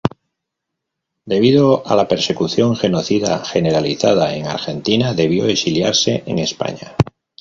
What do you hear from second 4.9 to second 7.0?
debió exiliarse en España.